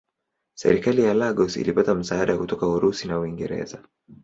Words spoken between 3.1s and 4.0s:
Uingereza.